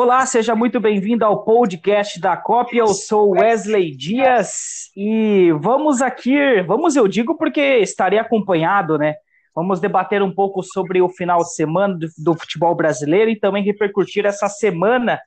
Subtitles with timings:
[0.00, 2.82] Olá, seja muito bem-vindo ao podcast da Cópia.
[2.82, 9.16] Eu sou Wesley Dias e vamos aqui, vamos eu digo porque estarei acompanhado, né?
[9.52, 13.64] Vamos debater um pouco sobre o final de semana do, do futebol brasileiro e também
[13.64, 15.18] repercutir essa semana.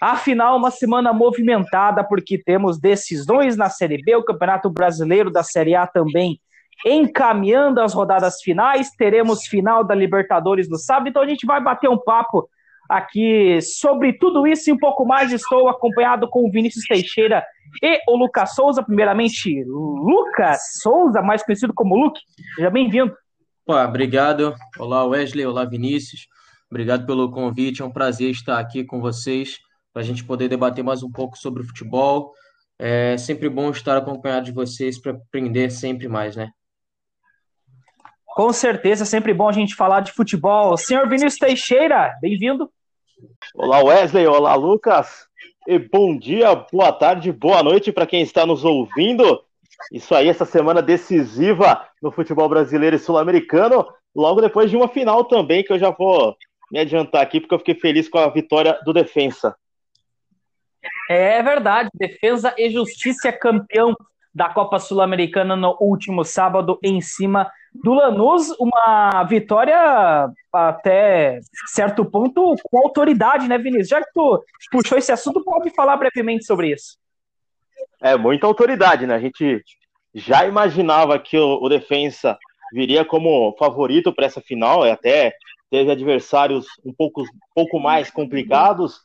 [0.00, 5.74] Afinal, uma semana movimentada, porque temos decisões na Série B, o Campeonato Brasileiro da Série
[5.74, 6.40] A também
[6.86, 8.92] encaminhando as rodadas finais.
[8.92, 12.48] Teremos final da Libertadores no sábado, então a gente vai bater um papo
[12.92, 15.32] aqui sobre tudo isso e um pouco mais.
[15.32, 17.44] Estou acompanhado com o Vinícius Teixeira
[17.82, 18.82] e o Lucas Souza.
[18.82, 22.20] Primeiramente, Lucas Souza, mais conhecido como Luke.
[22.54, 23.16] Seja bem-vindo.
[23.66, 24.54] Obrigado.
[24.78, 25.46] Olá, Wesley.
[25.46, 26.26] Olá, Vinícius.
[26.70, 27.82] Obrigado pelo convite.
[27.82, 29.58] É um prazer estar aqui com vocês
[29.92, 32.32] para a gente poder debater mais um pouco sobre o futebol.
[32.78, 36.50] É sempre bom estar acompanhado de vocês para aprender sempre mais, né?
[38.26, 40.76] Com certeza, sempre bom a gente falar de futebol.
[40.78, 42.70] Senhor Vinícius Teixeira, bem-vindo.
[43.54, 44.26] Olá, Wesley.
[44.26, 45.26] Olá, Lucas.
[45.66, 49.42] E bom dia, boa tarde, boa noite para quem está nos ouvindo.
[49.92, 55.24] Isso aí, essa semana decisiva no futebol brasileiro e sul-americano, logo depois de uma final
[55.24, 56.36] também, que eu já vou
[56.70, 59.54] me adiantar aqui, porque eu fiquei feliz com a vitória do Defensa.
[61.08, 63.94] É verdade, Defesa e Justiça campeão
[64.34, 72.54] da Copa Sul-Americana no último sábado em cima do Lanús, uma vitória até certo ponto
[72.64, 73.88] com autoridade, né, Vinícius?
[73.88, 76.98] Já que tu puxou esse assunto, pode falar brevemente sobre isso.
[78.00, 79.14] É, muita autoridade, né?
[79.14, 79.62] A gente
[80.14, 82.38] já imaginava que o, o Defensa
[82.72, 85.32] viria como favorito para essa final, e até
[85.70, 89.00] teve adversários um pouco, um pouco mais complicados,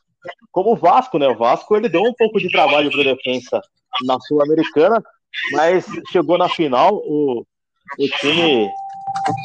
[0.51, 1.27] como o Vasco, né?
[1.27, 3.61] O Vasco ele deu um pouco de trabalho para Defensa
[4.05, 5.01] na Sul-Americana,
[5.51, 7.45] mas chegou na final, o,
[7.99, 8.69] o time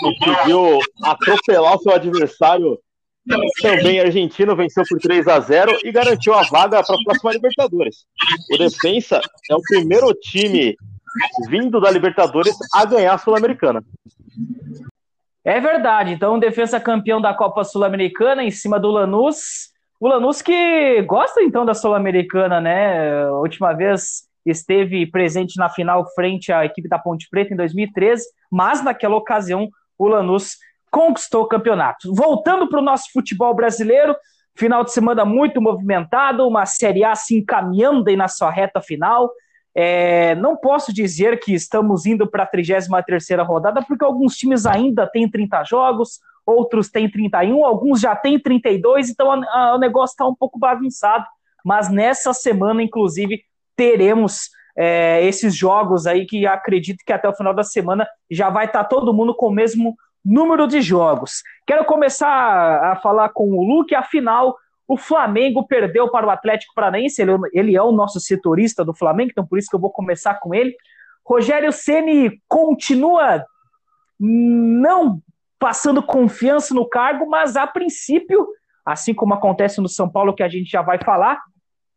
[0.00, 2.78] conseguiu atropelar o seu adversário
[3.60, 8.04] também argentino, venceu por 3 a 0 e garantiu a vaga para a próxima Libertadores.
[8.52, 9.20] O Defensa
[9.50, 10.76] é o primeiro time
[11.48, 13.84] vindo da Libertadores a ganhar a Sul-Americana.
[15.44, 16.12] É verdade.
[16.12, 19.70] Então, defesa campeão da Copa Sul-Americana em cima do Lanús.
[20.00, 23.24] O Lanús que gosta então da Sul-Americana, né?
[23.24, 28.24] A última vez esteve presente na final frente à equipe da Ponte Preta em 2013,
[28.50, 30.56] mas naquela ocasião o Lanús
[30.90, 32.14] conquistou o campeonato.
[32.14, 34.14] Voltando para o nosso futebol brasileiro,
[34.54, 39.30] final de semana muito movimentado, uma Série A se encaminhando aí na sua reta final.
[39.74, 45.06] É, não posso dizer que estamos indo para a 33 rodada, porque alguns times ainda
[45.06, 50.12] têm 30 jogos, outros têm 31, alguns já têm 32, então a, a, o negócio
[50.12, 51.24] está um pouco bagunçado.
[51.64, 53.42] Mas nessa semana, inclusive,
[53.76, 58.66] teremos é, esses jogos aí que acredito que até o final da semana já vai
[58.66, 61.42] estar tá todo mundo com o mesmo número de jogos.
[61.66, 64.56] Quero começar a falar com o Luke, afinal,
[64.86, 69.30] o Flamengo perdeu para o Atlético Paranaense, ele, ele é o nosso setorista do Flamengo,
[69.30, 70.74] então por isso que eu vou começar com ele.
[71.24, 73.44] Rogério Ceni continua
[74.18, 75.20] não
[75.58, 78.46] passando confiança no cargo, mas a princípio,
[78.84, 81.40] assim como acontece no São Paulo, que a gente já vai falar,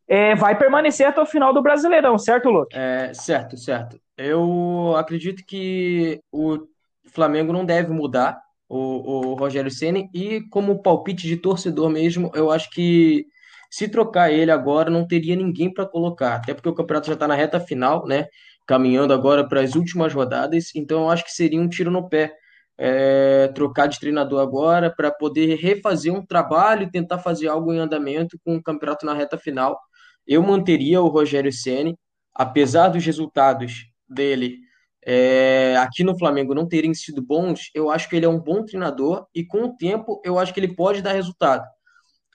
[0.08, 2.76] é, vai permanecer até o final do Brasileirão, certo, Luke?
[2.76, 4.00] É, certo, certo.
[4.18, 6.60] Eu acredito que o
[7.08, 8.40] Flamengo não deve mudar
[8.70, 13.26] o, o Rogério Ceni e como palpite de torcedor mesmo, eu acho que
[13.70, 17.28] se trocar ele agora não teria ninguém para colocar, até porque o campeonato já está
[17.28, 18.28] na reta final, né?
[18.66, 22.34] Caminhando agora para as últimas rodadas, então eu acho que seria um tiro no pé
[22.78, 28.38] é, trocar de treinador agora para poder refazer um trabalho tentar fazer algo em andamento
[28.44, 29.80] com o campeonato na reta final
[30.28, 31.98] eu manteria o Rogério Ceni,
[32.34, 34.60] apesar dos resultados dele
[35.06, 38.66] é, aqui no Flamengo não terem sido bons, eu acho que ele é um bom
[38.66, 41.64] treinador e com o tempo eu acho que ele pode dar resultado.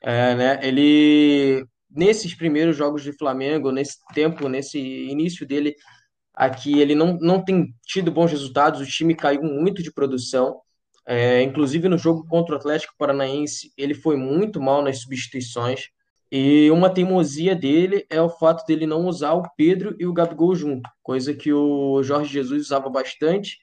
[0.02, 0.60] É, né?
[0.62, 5.74] Ele nesses primeiros jogos de Flamengo, nesse tempo, nesse início dele
[6.32, 10.60] aqui, ele não, não tem tido bons resultados, o time caiu muito de produção.
[11.06, 15.88] É, inclusive no jogo contra o Atlético Paranaense, ele foi muito mal nas substituições.
[16.32, 20.54] E uma teimosia dele é o fato dele não usar o Pedro e o Gabigol
[20.54, 23.58] junto, coisa que o Jorge Jesus usava bastante.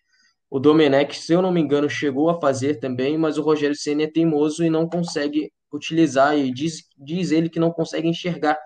[0.49, 4.03] O Domenech, se eu não me engano, chegou a fazer também, mas o Rogério Senna
[4.03, 8.57] é teimoso e não consegue utilizar, e diz, diz ele que não consegue enxergar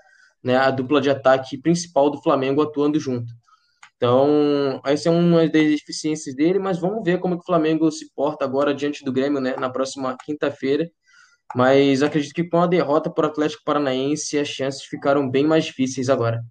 [0.44, 3.32] né, a dupla de ataque principal do Flamengo atuando junto.
[3.98, 8.12] Então, essa é uma das deficiências dele, mas vamos ver como que o Flamengo se
[8.16, 10.90] porta agora diante do Grêmio, né, na próxima quinta-feira
[11.56, 15.66] mas acredito que com a derrota para o Atlético Paranaense as chances ficaram bem mais
[15.66, 16.44] difíceis agora.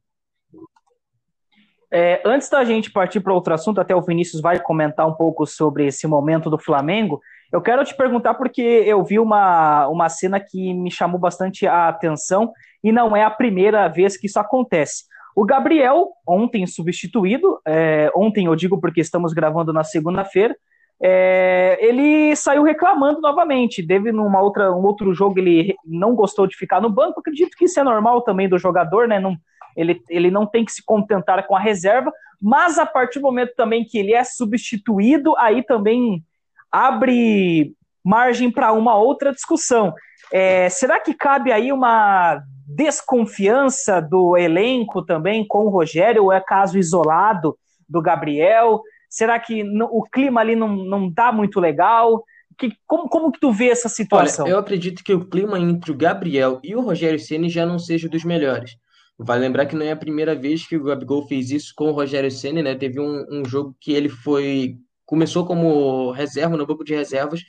[1.92, 5.44] É, antes da gente partir para outro assunto, até o Vinícius vai comentar um pouco
[5.44, 7.20] sobre esse momento do Flamengo.
[7.52, 11.88] Eu quero te perguntar porque eu vi uma, uma cena que me chamou bastante a
[11.88, 12.52] atenção
[12.82, 15.04] e não é a primeira vez que isso acontece.
[15.34, 20.56] O Gabriel, ontem substituído, é, ontem eu digo porque estamos gravando na segunda-feira,
[21.02, 23.86] é, ele saiu reclamando novamente.
[23.86, 27.20] Teve numa outra, um outro jogo ele não gostou de ficar no banco.
[27.20, 29.18] Acredito que isso é normal também do jogador, né?
[29.18, 29.36] Não,
[29.76, 33.54] ele, ele não tem que se contentar com a reserva, mas a partir do momento
[33.56, 36.22] também que ele é substituído, aí também
[36.70, 37.74] abre
[38.04, 39.94] margem para uma outra discussão.
[40.32, 46.40] É, será que cabe aí uma desconfiança do elenco também com o Rogério, ou é
[46.40, 47.56] caso isolado
[47.88, 48.80] do Gabriel?
[49.10, 52.24] Será que o clima ali não, não tá muito legal?
[52.56, 54.44] Que, como, como que tu vê essa situação?
[54.44, 57.78] Olha, eu acredito que o clima entre o Gabriel e o Rogério Ceni já não
[57.78, 58.76] seja dos melhores.
[59.18, 61.92] Vai lembrar que não é a primeira vez que o Gabigol fez isso com o
[61.92, 62.74] Rogério Ceni, né?
[62.74, 64.78] Teve um, um jogo que ele foi
[65.10, 67.42] começou como reserva no banco de reservas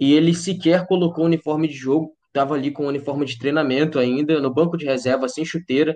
[0.00, 3.98] e ele sequer colocou o uniforme de jogo, estava ali com o uniforme de treinamento
[3.98, 5.94] ainda no banco de reserva sem chuteira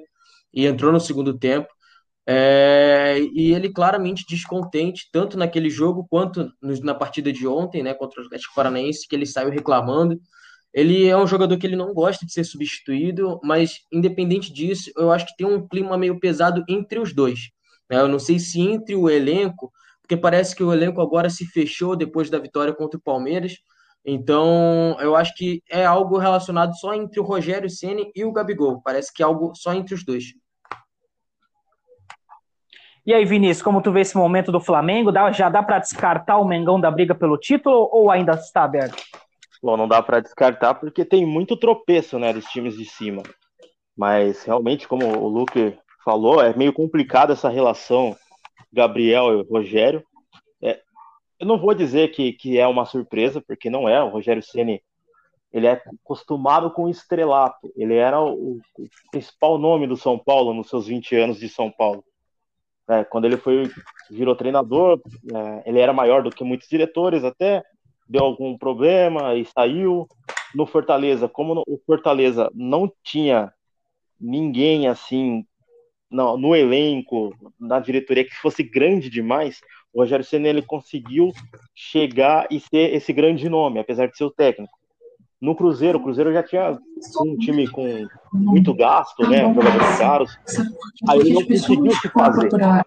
[0.52, 1.68] e entrou no segundo tempo.
[2.28, 8.20] É, e ele claramente descontente, tanto naquele jogo quanto na partida de ontem, né, contra
[8.20, 10.20] o Atlético Paranaense, que ele saiu reclamando.
[10.74, 15.10] Ele é um jogador que ele não gosta de ser substituído, mas independente disso, eu
[15.12, 17.50] acho que tem um clima meio pesado entre os dois.
[17.88, 17.98] Né?
[18.00, 19.72] Eu não sei se entre o elenco,
[20.02, 23.56] porque parece que o elenco agora se fechou depois da vitória contra o Palmeiras.
[24.04, 28.80] Então, eu acho que é algo relacionado só entre o Rogério Ceni e o Gabigol.
[28.82, 30.24] Parece que é algo só entre os dois.
[33.06, 35.12] E aí, Vinícius, como tu vê esse momento do Flamengo?
[35.12, 39.00] Dá, já dá para descartar o Mengão da briga pelo título ou ainda está aberto?
[39.62, 43.22] Bom, não dá para descartar porque tem muito tropeço, né, dos times de cima.
[43.96, 48.16] Mas realmente, como o Luke falou, é meio complicado essa relação
[48.72, 50.02] Gabriel e Rogério.
[50.60, 50.80] É,
[51.38, 54.02] eu não vou dizer que, que é uma surpresa, porque não é.
[54.02, 54.82] O Rogério Ceni
[55.52, 57.72] ele é acostumado com o estrelato.
[57.76, 61.70] Ele era o, o principal nome do São Paulo nos seus 20 anos de São
[61.70, 62.04] Paulo.
[62.88, 63.70] É, quando ele foi
[64.10, 65.00] virou treinador,
[65.34, 67.62] é, ele era maior do que muitos diretores, até
[68.08, 70.06] deu algum problema e saiu.
[70.54, 73.52] No Fortaleza, como no, o Fortaleza não tinha
[74.18, 75.44] ninguém assim
[76.10, 79.60] no, no, elenco, na diretoria que fosse grande demais,
[79.92, 81.32] o Rogério Senna ele conseguiu
[81.74, 84.78] chegar e ser esse grande nome, apesar de ser o técnico
[85.40, 85.98] no Cruzeiro.
[85.98, 86.78] O Cruzeiro já tinha
[87.20, 89.40] um time com muito gasto, né?
[89.40, 90.38] Jogadores caros.
[91.08, 92.52] Aí ele não conseguiu se fazer.
[92.52, 92.82] Né?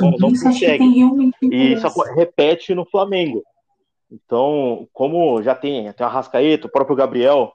[0.00, 1.32] Não, consegue.
[1.42, 3.42] E só repete no Flamengo.
[4.10, 7.52] Então, como já tem, tem o Arrascaeta, o próprio Gabriel,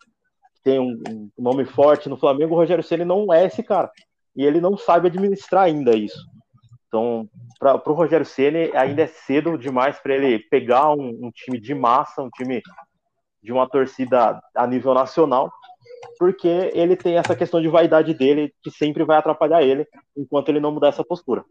[0.55, 3.91] que tem um, um, nome forte no Flamengo, o Rogério Ceni não é esse cara.
[4.35, 6.17] E ele não sabe administrar ainda isso.
[6.87, 7.27] Então,
[7.59, 11.73] para o Rogério Ceni ainda é cedo demais para ele pegar um, um time de
[11.73, 12.61] massa, um time
[13.45, 15.51] de uma torcida a nível nacional,
[16.17, 19.87] porque ele tem essa questão de vaidade dele que sempre vai atrapalhar ele
[20.17, 21.45] enquanto ele não mudar essa postura.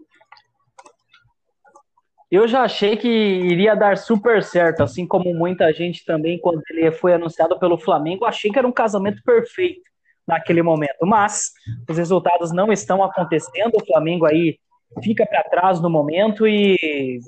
[2.31, 6.91] Eu já achei que iria dar super certo, assim como muita gente também, quando ele
[6.91, 9.83] foi anunciado pelo Flamengo, achei que era um casamento perfeito
[10.27, 11.07] naquele momento.
[11.07, 11.53] Mas
[11.89, 14.59] os resultados não estão acontecendo, o Flamengo aí
[15.01, 17.21] fica para trás no momento e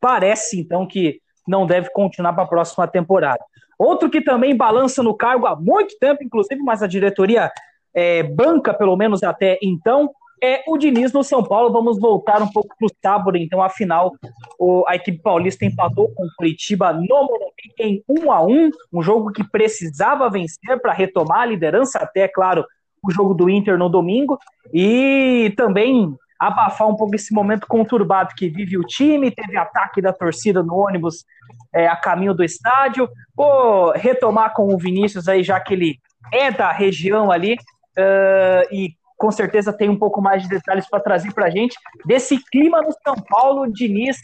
[0.00, 3.42] parece então que não deve continuar para a próxima temporada.
[3.82, 7.50] Outro que também balança no cargo há muito tempo, inclusive, mas a diretoria
[7.92, 10.08] é, banca, pelo menos até então,
[10.40, 11.72] é o Diniz no São Paulo.
[11.72, 14.12] Vamos voltar um pouco para o sábado, então, afinal,
[14.56, 19.02] o, a equipe paulista empatou com o Curitiba no Morumbi em 1 a 1 um
[19.02, 22.64] jogo que precisava vencer para retomar a liderança, até, claro,
[23.04, 24.38] o jogo do Inter no domingo,
[24.72, 26.14] e também
[26.46, 30.74] abafar um pouco esse momento conturbado que vive o time, teve ataque da torcida no
[30.76, 31.24] ônibus
[31.72, 35.98] é, a caminho do estádio, vou retomar com o Vinícius aí, já que ele
[36.32, 40.98] é da região ali, uh, e com certeza tem um pouco mais de detalhes para
[40.98, 43.62] trazer para a gente desse clima no São Paulo.
[43.62, 44.16] O Diniz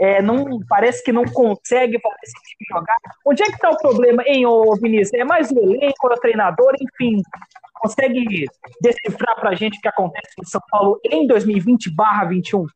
[0.00, 2.96] é, não parece que não consegue fazer esse time jogar.
[3.26, 5.12] Onde é que está o problema, hein, ô Vinícius?
[5.20, 7.20] É mais o elenco, o treinador, enfim.
[7.78, 8.46] Consegue
[8.80, 12.66] decifrar para a gente o que acontece em São Paulo em 2020/21?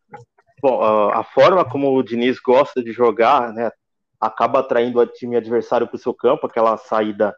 [0.63, 3.71] Bom, a forma como o Diniz gosta de jogar, né,
[4.21, 7.35] acaba atraindo o time adversário para o seu campo, aquela saída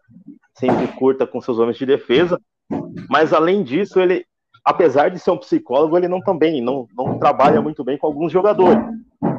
[0.52, 2.38] sempre curta com seus homens de defesa.
[3.08, 4.26] Mas além disso, ele,
[4.62, 8.30] apesar de ser um psicólogo, ele não também não, não trabalha muito bem com alguns
[8.30, 8.84] jogadores.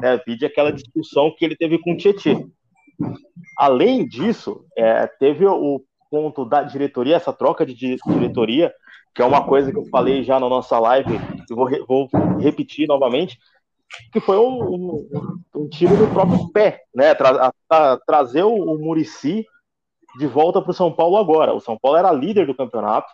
[0.02, 0.20] Né?
[0.26, 2.50] Vide aquela discussão que ele teve com o Tietchan.
[3.58, 5.84] Além disso, é, teve o
[6.16, 8.74] ponto da diretoria, essa troca de diretoria,
[9.14, 11.20] que é uma coisa que eu falei já na nossa live,
[11.50, 13.38] eu vou, vou repetir novamente,
[14.14, 17.14] que foi um, um, um tiro do próprio pé, né?
[17.14, 17.52] Tra,
[18.08, 19.46] trazer o, o Murici
[20.18, 21.54] de volta para o São Paulo agora.
[21.54, 23.12] O São Paulo era líder do campeonato,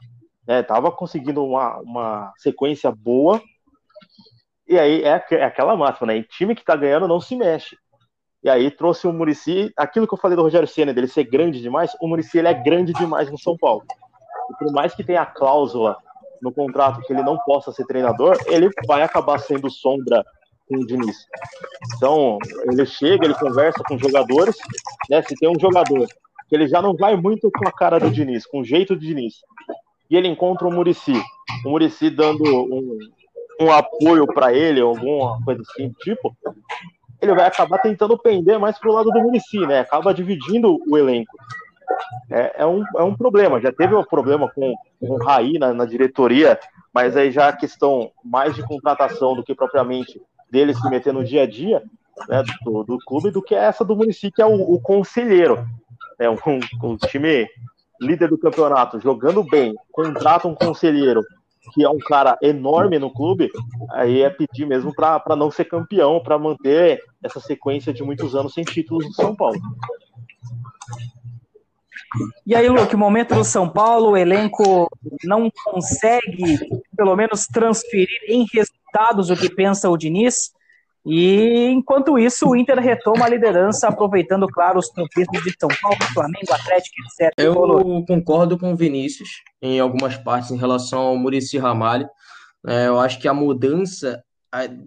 [0.48, 0.64] né?
[0.96, 3.42] conseguindo uma, uma sequência boa.
[4.68, 6.18] E aí é, é aquela máxima, né?
[6.18, 7.76] E time que está ganhando não se mexe.
[8.44, 11.62] E aí trouxe o Murici, aquilo que eu falei do Rogério Senna, dele ser grande
[11.62, 13.84] demais, o Murici ele é grande demais no São Paulo.
[14.50, 15.98] E por mais que tenha a cláusula
[16.42, 20.26] no contrato que ele não possa ser treinador, ele vai acabar sendo sombra
[20.68, 21.28] com o Diniz.
[21.96, 24.58] Então, ele chega, ele conversa com jogadores,
[25.10, 25.22] né?
[25.22, 26.08] Se tem um jogador
[26.50, 29.02] que ele já não vai muito com a cara do Diniz, com o jeito do
[29.02, 29.36] Diniz,
[30.10, 31.14] e ele encontra o Murici,
[31.66, 32.98] o Murici dando um,
[33.62, 36.36] um apoio para ele, alguma coisa assim, tipo,
[37.22, 39.82] ele vai acabar tentando pender mais pro lado do Murici, né?
[39.82, 41.38] Acaba dividindo o elenco.
[42.30, 43.62] É, é, um, é um problema.
[43.62, 46.60] Já teve um problema com, com o Raí na, na diretoria,
[46.94, 51.24] mas aí já a questão mais de contratação do que propriamente dele se meter no
[51.24, 51.84] dia a dia
[52.28, 55.66] né, do, do clube do que essa do município, que é o, o conselheiro.
[56.20, 56.38] É um,
[56.84, 57.48] um, time
[58.00, 61.22] líder do campeonato, jogando bem, contrata um conselheiro
[61.74, 63.50] que é um cara enorme no clube,
[63.92, 68.54] aí é pedir mesmo para não ser campeão, para manter essa sequência de muitos anos
[68.54, 69.60] sem títulos do São Paulo.
[72.46, 74.90] E aí, Luke, o momento do São Paulo, o elenco
[75.24, 76.60] não consegue,
[76.96, 80.52] pelo menos, transferir em resultados o que pensa o Diniz.
[81.06, 85.98] E enquanto isso, o Inter retoma a liderança, aproveitando, claro, os tropeços de São Paulo,
[86.14, 87.34] Flamengo, Atlético, etc.
[87.38, 89.30] Eu concordo com o Vinícius
[89.62, 92.08] em algumas partes em relação ao Murici Ramalho.
[92.68, 94.24] É, eu acho que a mudança,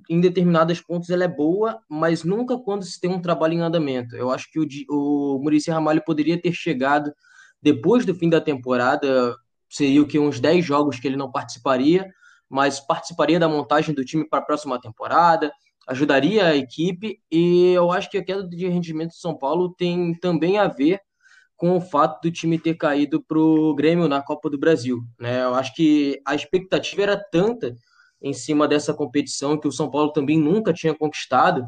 [0.09, 4.15] em determinados pontos, ela é boa, mas nunca quando se tem um trabalho em andamento.
[4.15, 7.13] Eu acho que o, o Murici Ramalho poderia ter chegado
[7.61, 9.35] depois do fim da temporada,
[9.69, 12.09] seria o que uns 10 jogos que ele não participaria,
[12.49, 15.51] mas participaria da montagem do time para a próxima temporada
[15.87, 20.15] ajudaria a equipe e eu acho que a queda de rendimento de São Paulo tem
[20.19, 21.01] também a ver
[21.57, 25.01] com o fato do time ter caído para o Grêmio na Copa do Brasil.
[25.19, 25.43] Né?
[25.43, 27.75] Eu acho que a expectativa era tanta
[28.21, 31.65] em cima dessa competição que o São Paulo também nunca tinha conquistado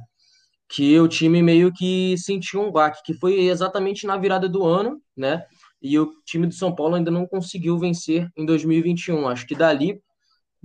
[0.68, 5.00] que o time meio que sentiu um baque, que foi exatamente na virada do ano,
[5.16, 5.44] né?
[5.80, 9.28] E o time do São Paulo ainda não conseguiu vencer em 2021.
[9.28, 10.00] Acho que dali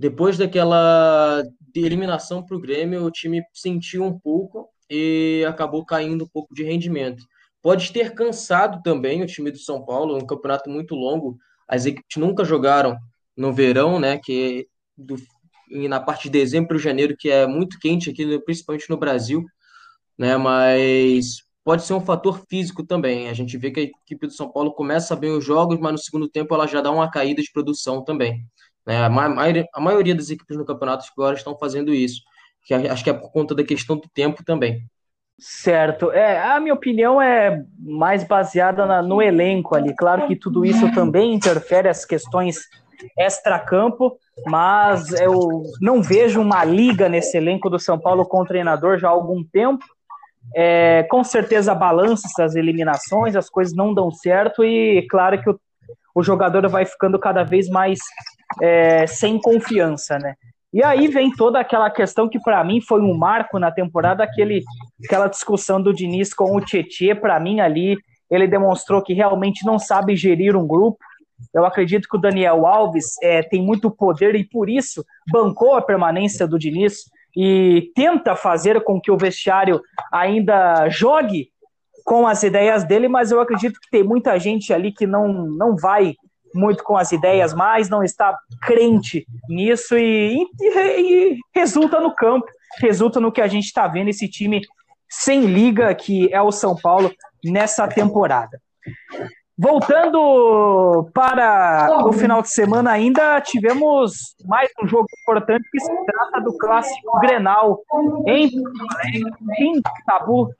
[0.02, 1.44] depois daquela
[1.76, 6.64] eliminação para o Grêmio, o time sentiu um pouco e acabou caindo um pouco de
[6.64, 7.24] rendimento.
[7.62, 11.38] Pode ter cansado também o time do São Paulo, um campeonato muito longo.
[11.68, 12.96] As equipes nunca jogaram
[13.36, 14.18] no verão, né?
[14.18, 14.66] Que
[14.98, 15.16] do,
[15.70, 19.44] na parte de dezembro e janeiro, que é muito quente aqui, principalmente no Brasil,
[20.18, 20.36] né?
[20.36, 23.28] Mas pode ser um fator físico também.
[23.28, 25.98] A gente vê que a equipe do São Paulo começa bem os jogos, mas no
[25.98, 28.44] segundo tempo ela já dá uma caída de produção também.
[28.86, 29.04] Né?
[29.04, 32.22] A, maioria, a maioria das equipes no campeonato agora estão fazendo isso,
[32.64, 34.84] que acho que é por conta da questão do tempo também.
[35.38, 36.12] Certo.
[36.12, 39.94] É, a minha opinião é mais baseada na, no elenco ali.
[39.96, 42.58] Claro que tudo isso também interfere as questões
[43.18, 48.98] extra-campo, mas eu não vejo uma liga nesse elenco do São Paulo com o treinador
[48.98, 49.84] já há algum tempo.
[50.54, 55.58] É, com certeza balança essas eliminações, as coisas não dão certo e claro que o,
[56.14, 58.00] o jogador vai ficando cada vez mais
[58.60, 60.34] é, sem confiança, né?
[60.72, 64.64] E aí vem toda aquela questão que para mim foi um marco na temporada, aquele,
[65.04, 67.98] aquela discussão do Diniz com o Tietê, para mim ali
[68.30, 70.98] ele demonstrou que realmente não sabe gerir um grupo.
[71.52, 75.82] Eu acredito que o Daniel Alves é, tem muito poder e por isso bancou a
[75.82, 81.50] permanência do Diniz e tenta fazer com que o vestiário ainda jogue
[82.04, 85.76] com as ideias dele, mas eu acredito que tem muita gente ali que não, não
[85.76, 86.14] vai
[86.54, 92.46] muito com as ideias mais, não está crente nisso e, e, e resulta no campo,
[92.80, 94.60] resulta no que a gente está vendo esse time
[95.08, 97.12] sem liga que é o São Paulo
[97.44, 98.60] nessa temporada.
[99.58, 106.40] Voltando para o final de semana, ainda tivemos mais um jogo importante que se trata
[106.40, 107.78] do clássico Grenal
[108.26, 108.50] em
[109.58, 110.50] em Tabu,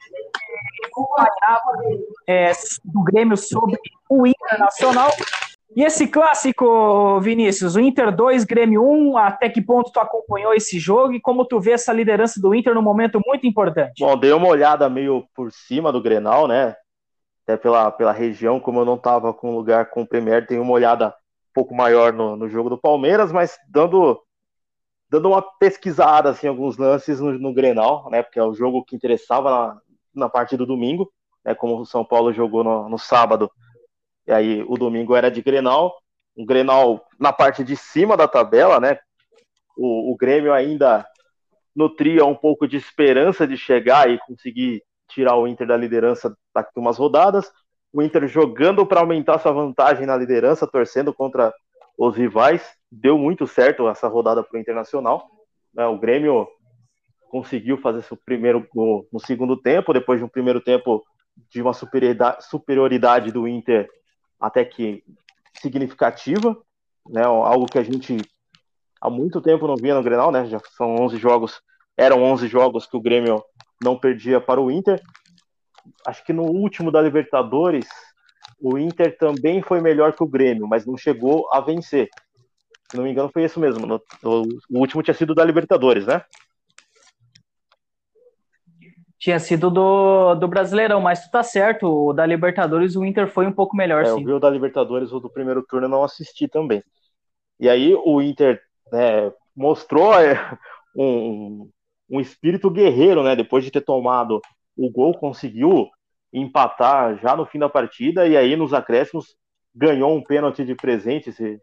[2.28, 2.52] é,
[2.84, 3.76] do Grêmio sobre
[4.08, 5.10] o Internacional.
[5.74, 10.78] E esse clássico, Vinícius, o Inter 2, Grêmio 1, até que ponto tu acompanhou esse
[10.78, 14.04] jogo e como tu vê essa liderança do Inter num momento muito importante?
[14.04, 16.76] Bom, dei uma olhada meio por cima do Grenal, né?
[17.44, 20.72] Até pela, pela região, como eu não estava com lugar com o Premier, dei uma
[20.72, 24.20] olhada um pouco maior no, no jogo do Palmeiras, mas dando
[25.08, 28.22] dando uma pesquisada assim alguns lances no, no Grenal, né?
[28.22, 29.80] Porque é o jogo que interessava na,
[30.14, 31.10] na parte do domingo,
[31.42, 31.54] né?
[31.54, 33.50] Como o São Paulo jogou no, no sábado
[34.26, 35.94] e aí o domingo era de Grenal,
[36.36, 38.98] um Grenal na parte de cima da tabela, né?
[39.76, 41.06] O, o Grêmio ainda
[41.74, 46.78] nutria um pouco de esperança de chegar e conseguir tirar o Inter da liderança daqui
[46.78, 47.50] umas rodadas.
[47.92, 51.52] O Inter jogando para aumentar sua vantagem na liderança, torcendo contra
[51.98, 52.62] os rivais.
[52.90, 55.28] Deu muito certo essa rodada para o Internacional.
[55.74, 55.86] Né?
[55.86, 56.48] O Grêmio
[57.28, 61.02] conseguiu fazer seu primeiro gol no segundo tempo, depois de um primeiro tempo
[61.50, 63.88] de uma superioridade, superioridade do Inter
[64.42, 65.04] até que
[65.54, 66.56] significativa,
[67.08, 67.22] né?
[67.22, 68.16] Algo que a gente
[69.00, 70.46] há muito tempo não via no Grenal, né?
[70.46, 71.62] Já são 11 jogos,
[71.96, 73.42] eram 11 jogos que o Grêmio
[73.82, 75.00] não perdia para o Inter.
[76.06, 77.86] Acho que no último da Libertadores,
[78.60, 82.08] o Inter também foi melhor que o Grêmio, mas não chegou a vencer.
[82.90, 83.86] Se não me engano, foi isso mesmo.
[83.86, 86.24] No, no, o último tinha sido da Libertadores, né?
[89.22, 93.46] Tinha sido do, do Brasileirão, mas tu tá certo, o da Libertadores o Inter foi
[93.46, 94.18] um pouco melhor, é, sim.
[94.18, 96.82] Eu vi o da Libertadores, o do primeiro turno eu não assisti também.
[97.60, 98.60] E aí o Inter
[98.90, 100.34] né, mostrou é,
[100.98, 101.70] um,
[102.10, 103.36] um espírito guerreiro, né?
[103.36, 104.40] Depois de ter tomado
[104.76, 105.88] o gol, conseguiu
[106.32, 109.36] empatar já no fim da partida e aí nos acréscimos
[109.72, 111.60] ganhou um pênalti de presente, se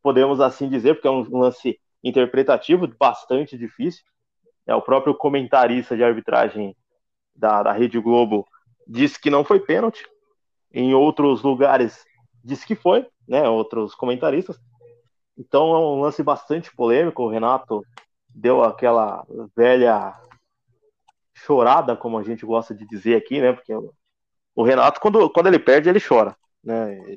[0.00, 4.04] podemos assim dizer, porque é um lance interpretativo bastante difícil.
[4.64, 6.76] É o próprio comentarista de arbitragem
[7.40, 8.46] da, da Rede Globo
[8.86, 10.06] disse que não foi pênalti.
[10.72, 12.04] Em outros lugares
[12.44, 13.48] disse que foi, né?
[13.48, 14.60] Outros comentaristas.
[15.36, 17.22] Então é um lance bastante polêmico.
[17.22, 17.82] O Renato
[18.28, 20.14] deu aquela velha
[21.34, 23.52] chorada, como a gente gosta de dizer aqui, né?
[23.52, 23.72] Porque
[24.54, 27.16] o Renato, quando, quando ele perde, ele chora, né?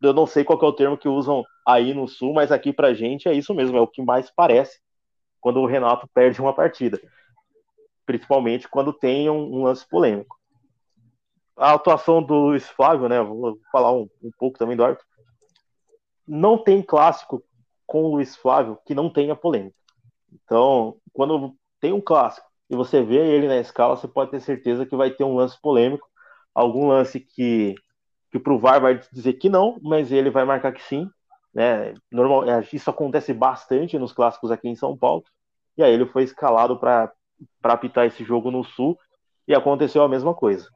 [0.00, 2.94] Eu não sei qual é o termo que usam aí no Sul, mas aqui pra
[2.94, 4.80] gente é isso mesmo, é o que mais parece
[5.40, 7.00] quando o Renato perde uma partida
[8.08, 10.40] principalmente quando tem um, um lance polêmico.
[11.54, 13.20] A atuação do Luiz Flávio, né?
[13.22, 15.04] Vou falar um, um pouco também do Arthur.
[16.26, 17.44] Não tem clássico
[17.86, 19.76] com o Luiz Flávio que não tenha polêmica.
[20.32, 24.86] Então, quando tem um clássico e você vê ele na escala, você pode ter certeza
[24.86, 26.08] que vai ter um lance polêmico,
[26.54, 27.74] algum lance que
[28.30, 31.10] que pro VAR vai dizer que não, mas ele vai marcar que sim,
[31.52, 31.94] né?
[32.10, 35.24] Normal, é, isso acontece bastante nos clássicos aqui em São Paulo.
[35.78, 37.10] E aí ele foi escalado para
[37.60, 38.98] para apitar esse jogo no Sul
[39.46, 40.68] e aconteceu a mesma coisa.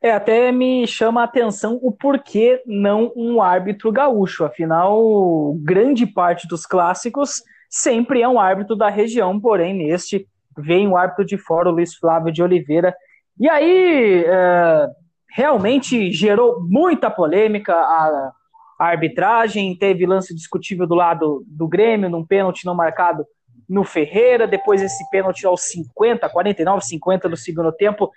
[0.00, 4.44] É, até me chama a atenção o porquê não um árbitro gaúcho.
[4.44, 10.96] Afinal, grande parte dos clássicos sempre é um árbitro da região, porém, neste vem o
[10.96, 12.94] árbitro de fora, o Luiz Flávio de Oliveira.
[13.38, 14.88] E aí, é,
[15.30, 18.32] realmente gerou muita polêmica a,
[18.78, 23.26] a arbitragem, teve lance discutível do lado do Grêmio, num pênalti não marcado
[23.68, 28.10] no Ferreira, depois esse pênalti aos 50, 49, 50 do segundo tempo,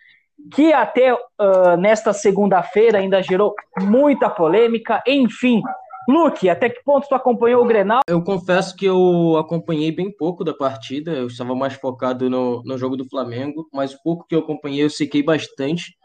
[0.53, 5.61] que até uh, nesta segunda-feira ainda gerou muita polêmica, enfim.
[6.07, 8.01] Luke, até que ponto tu acompanhou o Grenal?
[8.07, 12.77] Eu confesso que eu acompanhei bem pouco da partida, eu estava mais focado no, no
[12.77, 15.95] jogo do Flamengo, mas pouco que eu acompanhei eu sequei bastante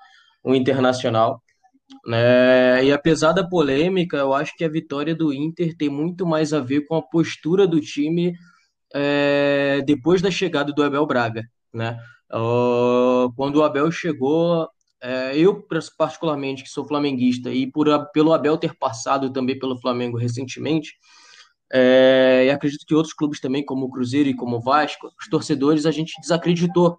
[0.45, 1.41] o Internacional.
[2.07, 2.85] Né?
[2.85, 6.61] E apesar da polêmica, eu acho que a vitória do Inter tem muito mais a
[6.61, 8.35] ver com a postura do time
[8.95, 11.45] é, depois da chegada do Abel Braga.
[11.73, 11.99] Né?
[12.33, 14.69] Uh, quando o Abel chegou,
[15.01, 15.65] é, eu
[15.97, 20.95] particularmente, que sou flamenguista, e por, pelo Abel ter passado também pelo Flamengo recentemente,
[21.73, 25.29] é, e acredito que outros clubes também, como o Cruzeiro e como o Vasco, os
[25.29, 26.99] torcedores, a gente desacreditou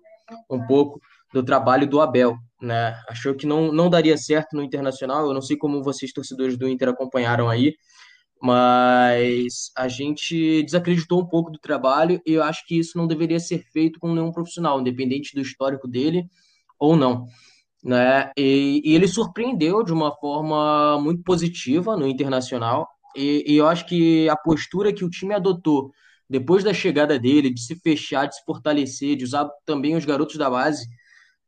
[0.50, 1.00] um pouco
[1.34, 3.00] do trabalho do Abel né?
[3.08, 5.28] Achou que não, não daria certo no Internacional.
[5.28, 7.76] Eu não sei como vocês, torcedores do Inter, acompanharam aí,
[8.42, 13.40] mas a gente desacreditou um pouco do trabalho e eu acho que isso não deveria
[13.40, 16.26] ser feito com nenhum profissional, independente do histórico dele
[16.80, 17.26] ou não.
[17.84, 18.32] Né?
[18.38, 23.86] E, e ele surpreendeu de uma forma muito positiva no Internacional, e, e eu acho
[23.88, 25.92] que a postura que o time adotou
[26.30, 30.36] depois da chegada dele, de se fechar, de se fortalecer, de usar também os garotos
[30.38, 30.86] da base,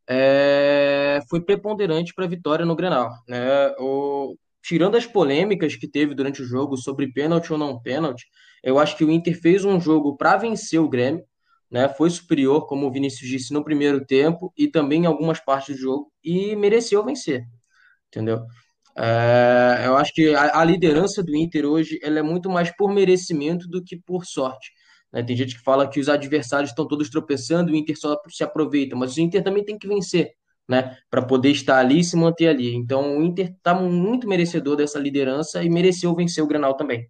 [0.09, 3.11] é, foi preponderante para a vitória no Grenal.
[3.27, 3.69] Né?
[3.79, 8.25] O, tirando as polêmicas que teve durante o jogo sobre pênalti ou não pênalti,
[8.63, 11.23] eu acho que o Inter fez um jogo para vencer o Grêmio,
[11.69, 11.87] né?
[11.87, 15.81] foi superior, como o Vinícius disse, no primeiro tempo e também em algumas partes do
[15.81, 17.43] jogo, e mereceu vencer,
[18.07, 18.43] entendeu?
[18.97, 22.91] É, eu acho que a, a, liderança do Inter hoje ela é muito mais por
[22.91, 24.71] merecimento do que por sorte.
[25.11, 25.23] Né?
[25.23, 28.95] Tem gente que fala que os adversários estão todos tropeçando, o Inter só se aproveita,
[28.95, 30.33] mas o Inter também tem que vencer,
[30.67, 30.97] né?
[31.09, 32.75] Para poder estar ali e se manter ali.
[32.75, 37.09] Então o Inter está muito merecedor dessa liderança e mereceu vencer o Granal também.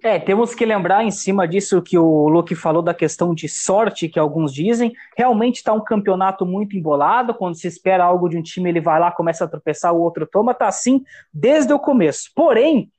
[0.00, 4.08] É, temos que lembrar em cima disso que o Luke falou da questão de sorte,
[4.08, 4.92] que alguns dizem.
[5.16, 7.34] Realmente está um campeonato muito embolado.
[7.34, 10.24] Quando se espera algo de um time, ele vai lá, começa a tropeçar, o outro
[10.24, 10.54] toma.
[10.54, 11.02] Tá assim
[11.34, 12.30] desde o começo.
[12.34, 12.92] Porém,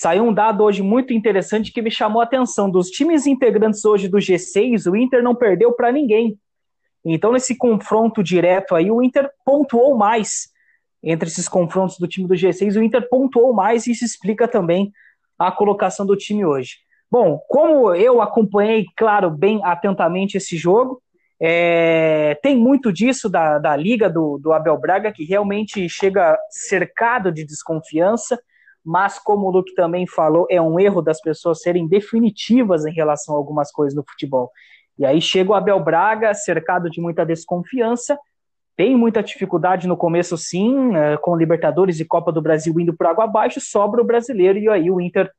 [0.00, 2.70] Saiu um dado hoje muito interessante que me chamou a atenção.
[2.70, 6.38] Dos times integrantes hoje do G6, o Inter não perdeu para ninguém.
[7.04, 10.50] Então, nesse confronto direto aí, o Inter pontuou mais.
[11.02, 14.92] Entre esses confrontos do time do G6, o Inter pontuou mais e isso explica também
[15.36, 16.76] a colocação do time hoje.
[17.10, 21.02] Bom, como eu acompanhei, claro, bem atentamente esse jogo,
[21.42, 27.32] é, tem muito disso da, da liga do, do Abel Braga, que realmente chega cercado
[27.32, 28.40] de desconfiança,
[28.88, 33.34] mas como o Luke também falou, é um erro das pessoas serem definitivas em relação
[33.34, 34.50] a algumas coisas no futebol.
[34.98, 38.18] E aí chega o Abel Braga, cercado de muita desconfiança,
[38.74, 43.06] tem muita dificuldade no começo, sim, é, com Libertadores e Copa do Brasil indo por
[43.06, 45.30] água abaixo, sobra o brasileiro, e aí o Inter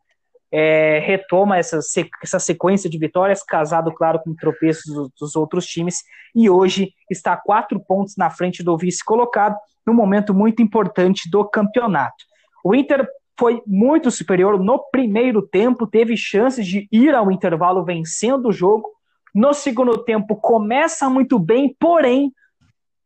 [0.52, 1.80] é, retoma essa,
[2.22, 6.04] essa sequência de vitórias, casado, claro, com tropeços dos outros times,
[6.36, 9.58] e hoje está quatro pontos na frente do vice-colocado,
[9.88, 12.30] num momento muito importante do campeonato.
[12.64, 13.08] O Inter
[13.40, 18.90] foi muito superior no primeiro tempo, teve chances de ir ao intervalo vencendo o jogo.
[19.34, 22.34] No segundo tempo, começa muito bem, porém,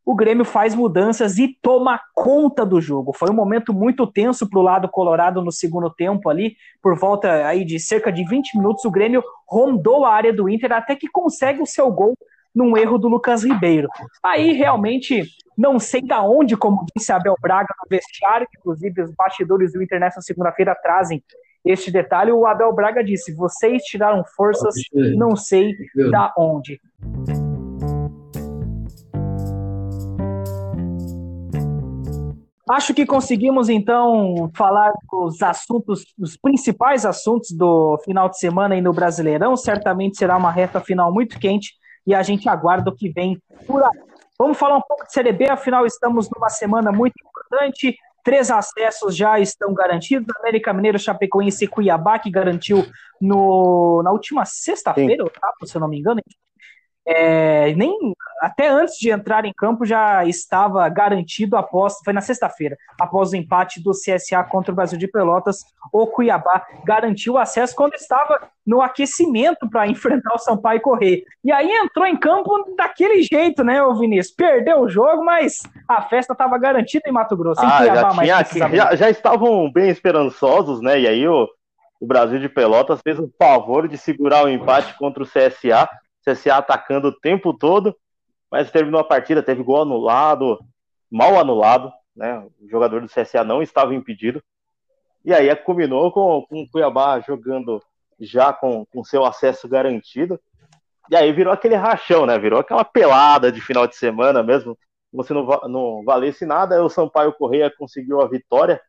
[0.03, 3.13] o Grêmio faz mudanças e toma conta do jogo.
[3.13, 7.45] Foi um momento muito tenso para o lado colorado no segundo tempo ali, por volta
[7.45, 11.07] aí de cerca de 20 minutos, o Grêmio rondou a área do Inter até que
[11.07, 12.15] consegue o seu gol
[12.53, 13.87] num erro do Lucas Ribeiro.
[14.21, 15.23] Aí realmente
[15.57, 19.99] não sei da onde, como disse Abel Braga no vestiário, inclusive os bastidores do Inter
[19.99, 21.23] nessa segunda-feira trazem
[21.65, 22.31] este detalhe.
[22.31, 24.75] O Abel Braga disse: "Vocês tiraram forças,
[25.15, 25.71] não sei
[26.11, 26.79] da onde".
[32.69, 38.81] Acho que conseguimos então falar dos assuntos, os principais assuntos do final de semana aí
[38.81, 39.55] no Brasileirão.
[39.57, 41.73] Certamente será uma reta final muito quente
[42.05, 43.99] e a gente aguarda o que vem por aí.
[44.37, 47.95] Vamos falar um pouco de Série B, afinal estamos numa semana muito importante.
[48.23, 52.85] Três acessos já estão garantidos: América Mineiro, Chapecoense e Cuiabá, que garantiu
[53.21, 55.25] no, na última sexta-feira,
[55.63, 56.21] se eu não me engano,
[57.05, 62.77] é, nem até antes de entrar em campo já estava garantido após, foi na sexta-feira,
[62.99, 67.75] após o empate do CSA contra o Brasil de Pelotas, o Cuiabá garantiu o acesso
[67.75, 71.23] quando estava no aquecimento para enfrentar o Sampaio Correr.
[71.43, 74.35] E aí entrou em campo daquele jeito, né, o Vinícius?
[74.35, 77.63] Perdeu o jogo, mas a festa estava garantida em Mato Grosso.
[77.63, 80.99] Em ah, Cuiabá, já, tinha, já, já, estavam bem esperançosos, né?
[80.99, 81.47] E aí o,
[81.99, 85.87] o Brasil de Pelotas fez o favor de segurar o empate contra o CSA
[86.25, 87.95] CSA atacando o tempo todo,
[88.49, 90.59] mas terminou a partida, teve gol anulado,
[91.11, 92.39] mal anulado, né?
[92.59, 94.41] O jogador do CSA não estava impedido.
[95.25, 97.81] E aí combinou com, com o Cuiabá jogando
[98.19, 100.39] já com, com seu acesso garantido.
[101.09, 102.37] E aí virou aquele rachão, né?
[102.37, 104.77] Virou aquela pelada de final de semana mesmo.
[105.11, 106.83] Como se não, não valesse nada.
[106.83, 108.81] O Sampaio Correia conseguiu a vitória.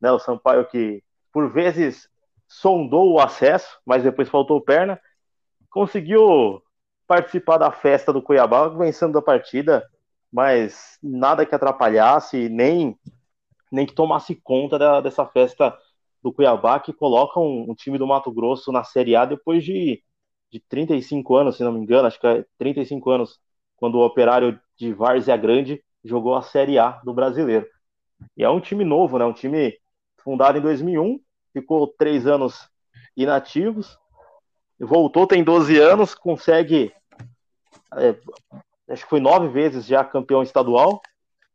[0.00, 0.10] Né?
[0.12, 2.08] O Sampaio que, por vezes,
[2.46, 5.00] sondou o acesso, mas depois faltou perna.
[5.70, 6.62] Conseguiu
[7.06, 9.86] participar da festa do Cuiabá, vencendo a partida,
[10.32, 12.98] mas nada que atrapalhasse, nem,
[13.70, 15.76] nem que tomasse conta da, dessa festa
[16.22, 20.02] do Cuiabá, que coloca um, um, time do Mato Grosso na Série A depois de,
[20.50, 23.38] de 35 anos, se não me engano, acho que é 35 anos,
[23.76, 27.66] quando o operário de Várzea Grande jogou a Série A do brasileiro.
[28.36, 29.24] E é um time novo, né?
[29.24, 29.78] Um time
[30.18, 31.20] fundado em 2001,
[31.52, 32.68] ficou três anos
[33.16, 33.98] inativos,
[34.84, 36.92] voltou, tem 12 anos, consegue.
[37.96, 38.14] É,
[38.88, 41.00] acho que foi nove vezes já campeão estadual,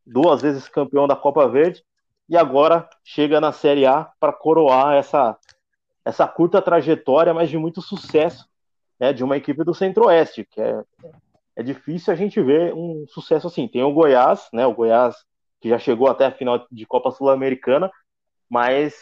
[0.04, 1.84] duas vezes campeão da Copa Verde,
[2.28, 5.36] e agora chega na Série A para coroar essa,
[6.04, 8.48] essa curta trajetória, mas de muito sucesso
[8.98, 10.82] né, de uma equipe do Centro-Oeste, que é,
[11.56, 13.68] é difícil a gente ver um sucesso assim.
[13.68, 15.16] Tem o Goiás, né, o Goiás
[15.60, 17.90] que já chegou até a final de Copa Sul-Americana,
[18.50, 18.94] mas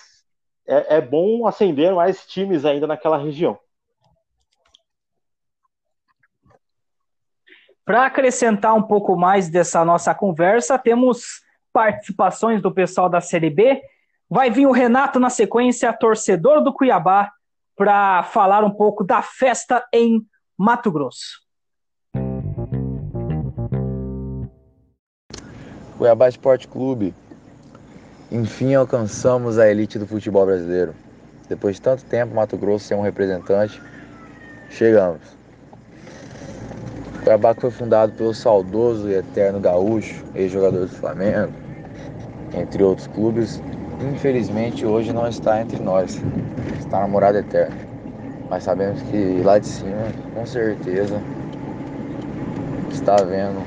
[0.67, 3.59] é, é bom acender mais times ainda naquela região.
[7.91, 13.83] Para acrescentar um pouco mais dessa nossa conversa, temos participações do pessoal da Série B.
[14.29, 17.33] Vai vir o Renato na sequência, torcedor do Cuiabá,
[17.75, 20.25] para falar um pouco da festa em
[20.57, 21.41] Mato Grosso.
[25.99, 27.13] Cuiabá Esporte Clube.
[28.31, 30.95] Enfim alcançamos a elite do futebol brasileiro.
[31.49, 33.83] Depois de tanto tempo, Mato Grosso sem um representante,
[34.69, 35.40] chegamos.
[37.31, 41.53] Cuiabá foi fundado pelo saudoso e eterno Gaúcho, ex-jogador do Flamengo,
[42.53, 43.63] entre outros clubes.
[44.13, 46.21] Infelizmente hoje não está entre nós,
[46.81, 47.77] está na morada eterna.
[48.49, 51.23] Mas sabemos que lá de cima, com certeza,
[52.91, 53.63] está vendo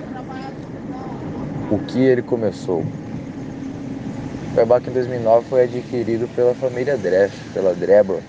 [1.72, 2.84] o que ele começou.
[4.54, 8.20] Cuiabá que em 2009 foi adquirido pela família Dresch, pela Drebor,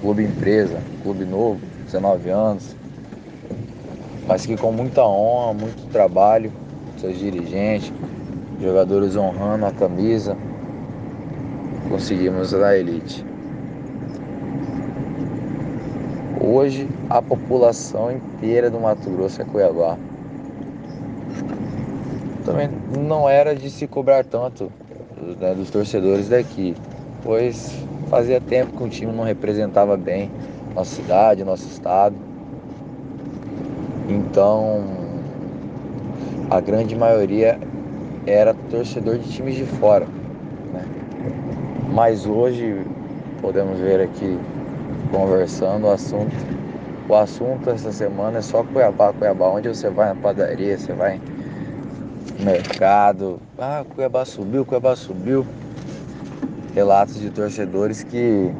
[0.00, 2.76] clube empresa, clube novo, 19 anos,
[4.26, 6.50] mas que com muita honra, muito trabalho,
[6.98, 7.92] seus dirigentes,
[8.60, 10.36] jogadores honrando a camisa,
[11.88, 13.24] conseguimos a elite.
[16.40, 19.98] Hoje a população inteira do Mato Grosso é Cuiabá.
[22.44, 24.70] Também não era de se cobrar tanto
[25.40, 26.76] né, dos torcedores daqui,
[27.22, 27.74] pois
[28.08, 30.30] fazia tempo que o time não representava bem
[30.74, 32.14] nossa cidade, nosso estado.
[34.08, 34.84] Então
[36.50, 37.58] a grande maioria
[38.26, 40.06] era torcedor de times de fora.
[40.72, 40.84] Né?
[41.92, 42.84] Mas hoje
[43.40, 44.38] podemos ver aqui
[45.10, 46.34] conversando o assunto.
[47.08, 49.48] O assunto essa semana é só Cuiabá, Cuiabá.
[49.48, 51.20] Onde você vai na padaria, você vai
[52.38, 53.40] no mercado.
[53.58, 55.46] Ah, Cuiabá subiu, Cuiabá subiu.
[56.74, 58.50] Relatos de torcedores que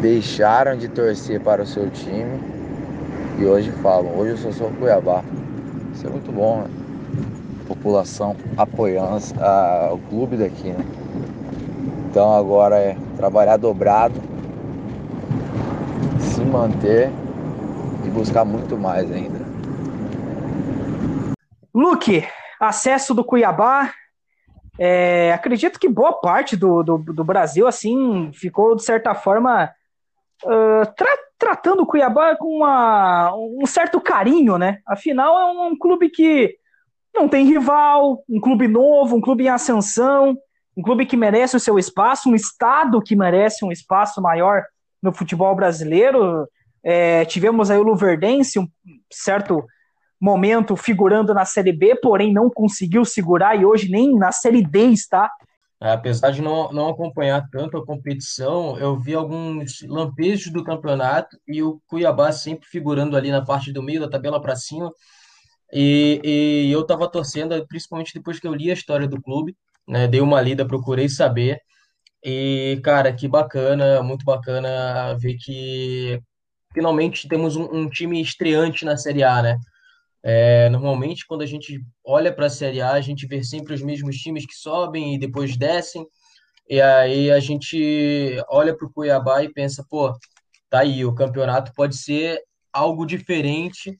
[0.00, 2.53] deixaram de torcer para o seu time
[3.38, 5.22] e hoje falam, hoje eu só sou Cuiabá.
[5.92, 6.70] Isso é muito bom, né?
[7.66, 10.84] População apoiando a, o clube daqui, né?
[12.10, 14.14] Então agora é trabalhar dobrado
[16.20, 17.10] se manter
[18.04, 19.40] e buscar muito mais ainda.
[21.74, 22.24] Luke,
[22.60, 23.92] acesso do Cuiabá.
[24.78, 29.70] É, acredito que boa parte do, do, do, Brasil assim ficou de certa forma
[30.44, 34.78] uh, tra tratando o Cuiabá com uma, um certo carinho, né?
[34.86, 36.56] Afinal, é um, um clube que
[37.14, 40.34] não tem rival, um clube novo, um clube em ascensão,
[40.74, 44.62] um clube que merece o seu espaço, um estado que merece um espaço maior
[45.02, 46.48] no futebol brasileiro.
[46.82, 48.66] É, tivemos aí o Luverdense, um
[49.12, 49.62] certo
[50.18, 54.86] momento figurando na Série B, porém não conseguiu segurar e hoje nem na Série D
[54.86, 55.30] está.
[55.82, 61.36] É, apesar de não, não acompanhar tanto a competição, eu vi alguns lampejos do campeonato
[61.46, 64.92] e o Cuiabá sempre figurando ali na parte do meio da tabela para cima.
[65.72, 69.56] E, e eu estava torcendo, principalmente depois que eu li a história do clube,
[69.86, 71.60] né, dei uma lida, procurei saber.
[72.24, 76.20] E, cara, que bacana, muito bacana ver que
[76.72, 79.58] finalmente temos um, um time estreante na Série A, né?
[80.24, 83.82] É, normalmente, quando a gente olha para a Série A, a gente vê sempre os
[83.82, 86.06] mesmos times que sobem e depois descem.
[86.68, 90.12] E aí a gente olha para o Cuiabá e pensa, pô,
[90.70, 92.40] tá aí, o campeonato pode ser
[92.72, 93.96] algo diferente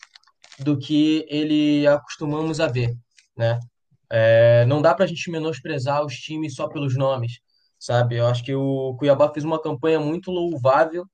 [0.59, 2.95] do que ele acostumamos a ver,
[3.37, 3.61] né?
[4.11, 7.41] É, não dá para a gente menosprezar os times só pelos nomes
[7.85, 8.17] sabe?
[8.17, 11.07] Eu acho que o Cuiabá fez uma campanha muito louvável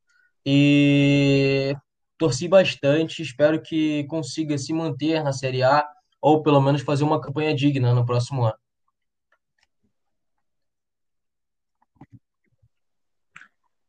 [0.47, 1.75] e
[2.21, 3.23] torci bastante.
[3.23, 5.89] Espero que consiga se manter na Série A
[6.21, 8.55] ou pelo menos fazer uma campanha digna no próximo ano.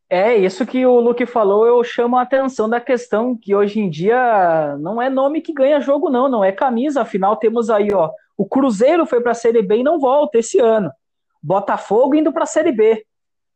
[0.10, 3.90] É, isso que o Luke falou, eu chamo a atenção da questão que hoje em
[3.90, 7.02] dia não é nome que ganha jogo, não, não é camisa.
[7.02, 10.60] Afinal, temos aí, ó, o Cruzeiro foi para a Série B e não volta esse
[10.60, 10.92] ano.
[11.44, 13.06] Botafogo indo para a Série B.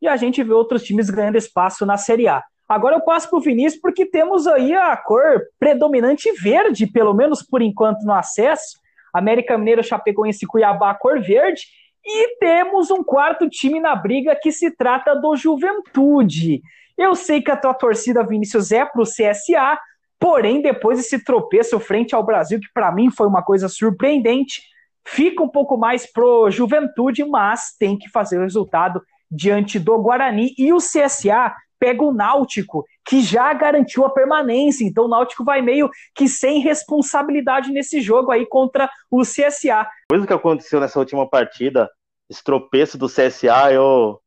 [0.01, 2.43] E a gente vê outros times ganhando espaço na Série A.
[2.67, 7.43] Agora eu passo para o Vinícius porque temos aí a cor predominante verde, pelo menos
[7.43, 8.79] por enquanto no acesso.
[9.13, 11.61] América Mineiro, Chapecoense, Cuiabá, cor verde.
[12.03, 16.61] E temos um quarto time na briga que se trata do Juventude.
[16.97, 19.77] Eu sei que a tua torcida, Vinícius, é para o CSA,
[20.19, 24.61] porém, depois desse tropeço frente ao Brasil, que para mim foi uma coisa surpreendente,
[25.07, 30.55] Fica um pouco mais pro Juventude, mas tem que fazer o resultado diante do Guarani.
[30.57, 34.85] E o CSA pega o Náutico, que já garantiu a permanência.
[34.85, 39.87] Então o Náutico vai meio que sem responsabilidade nesse jogo aí contra o CSA.
[40.09, 41.89] Coisa que aconteceu nessa última partida,
[42.29, 44.19] esse tropeço do CSA, eu,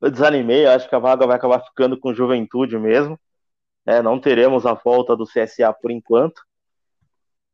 [0.00, 0.66] eu desanimei.
[0.66, 3.18] Acho que a vaga vai acabar ficando com Juventude mesmo.
[3.86, 6.42] É, não teremos a volta do CSA por enquanto.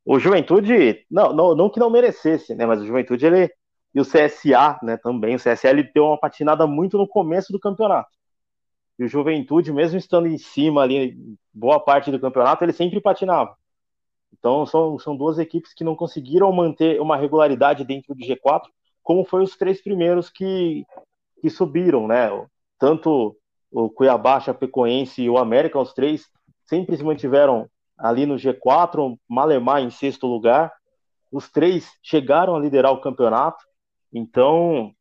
[0.05, 2.67] O Juventude, não, não, não que não merecesse, né?
[2.67, 3.51] Mas o Juventude, ele.
[3.95, 5.35] E o CSA, né, também.
[5.35, 8.09] O CSA ele deu uma patinada muito no começo do campeonato.
[9.03, 11.19] E o Juventude, mesmo estando em cima ali,
[11.53, 13.57] boa parte do campeonato, ele sempre patinava.
[14.33, 18.63] Então são, são duas equipes que não conseguiram manter uma regularidade dentro do G4,
[19.03, 20.87] como foi os três primeiros que,
[21.41, 22.29] que subiram, né?
[22.79, 23.37] Tanto
[23.73, 26.29] o Cuiabá, Chapecoense e o América, os três
[26.65, 30.73] sempre se mantiveram ali no G4, Malemar em sexto lugar.
[31.33, 33.65] Os três chegaram a liderar o campeonato,
[34.13, 34.95] então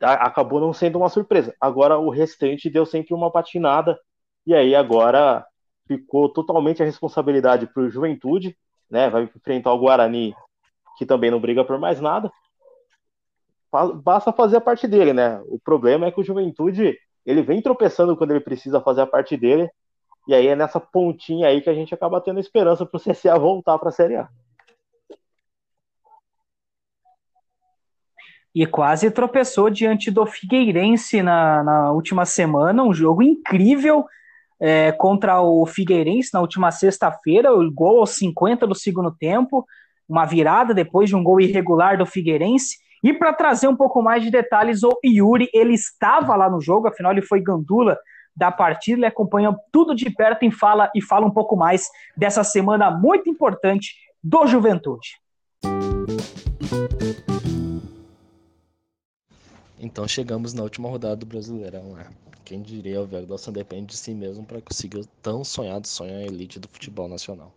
[0.00, 1.54] acabou não sendo uma surpresa.
[1.60, 3.98] Agora o restante deu sempre uma patinada,
[4.46, 5.44] e aí agora
[5.86, 8.56] ficou totalmente a responsabilidade para o Juventude,
[8.90, 9.08] né?
[9.08, 10.34] Vai enfrentar o Guarani,
[10.98, 12.30] que também não briga por mais nada.
[14.02, 15.40] basta fazer a parte dele, né?
[15.46, 19.36] O problema é que o Juventude ele vem tropeçando quando ele precisa fazer a parte
[19.36, 19.68] dele,
[20.28, 23.38] e aí é nessa pontinha aí que a gente acaba tendo esperança para o CSA
[23.38, 24.28] voltar para a Série A.
[28.56, 34.06] E quase tropeçou diante do Figueirense na, na última semana, um jogo incrível
[34.58, 39.66] é, contra o Figueirense na última sexta-feira, o gol aos 50 do segundo tempo,
[40.08, 42.78] uma virada depois de um gol irregular do Figueirense.
[43.04, 46.88] E para trazer um pouco mais de detalhes, o Yuri, ele estava lá no jogo,
[46.88, 47.98] afinal ele foi gandula
[48.34, 52.42] da partida, ele acompanha tudo de perto e fala, e fala um pouco mais dessa
[52.42, 55.25] semana muito importante do Juventude.
[59.86, 62.10] Então chegamos na última rodada do Brasileirão, né?
[62.44, 66.58] Quem diria o Verdossa depende de si mesmo para conseguir o tão sonhado sonho elite
[66.58, 67.52] do futebol nacional.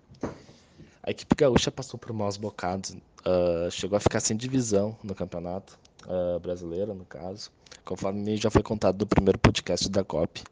[1.02, 5.76] A equipe gaúcha passou por maus bocados, uh, chegou a ficar sem divisão no campeonato
[6.06, 7.50] uh, brasileiro, no caso,
[7.84, 10.44] conforme já foi contado no primeiro podcast da COP.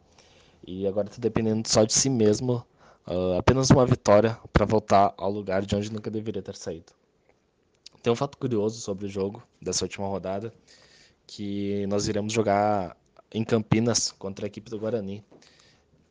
[0.66, 2.66] E agora está dependendo só de si mesmo,
[3.08, 6.92] uh, apenas uma vitória para voltar ao lugar de onde nunca deveria ter saído.
[8.02, 10.52] Tem um fato curioso sobre o jogo dessa última rodada
[11.28, 12.96] que nós iremos jogar
[13.32, 15.24] em Campinas contra a equipe do Guarani,